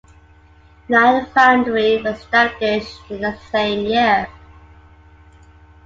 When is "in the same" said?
3.11-3.85